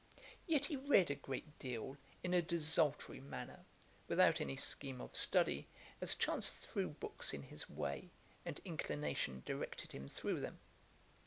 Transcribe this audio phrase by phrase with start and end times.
[0.47, 3.59] Yet he read a great deal in a desultory manner,
[4.07, 5.67] without any scheme of study,
[6.01, 8.09] as chance threw books in his way,
[8.43, 10.57] and inclination directed him through them.